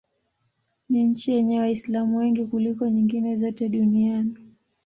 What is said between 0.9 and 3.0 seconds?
nchi yenye Waislamu wengi kuliko